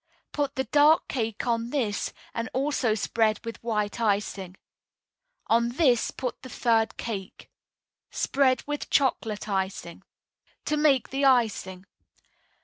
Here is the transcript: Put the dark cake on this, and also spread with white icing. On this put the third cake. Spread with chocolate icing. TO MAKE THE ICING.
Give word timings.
Put 0.31 0.55
the 0.55 0.63
dark 0.63 1.07
cake 1.07 1.45
on 1.45 1.69
this, 1.69 2.11
and 2.33 2.49
also 2.55 2.95
spread 2.95 3.39
with 3.45 3.61
white 3.63 4.01
icing. 4.01 4.55
On 5.45 5.69
this 5.69 6.09
put 6.09 6.41
the 6.41 6.49
third 6.49 6.97
cake. 6.97 7.51
Spread 8.09 8.63
with 8.65 8.89
chocolate 8.89 9.47
icing. 9.47 10.01
TO 10.65 10.75
MAKE 10.75 11.11
THE 11.11 11.23
ICING. 11.25 11.85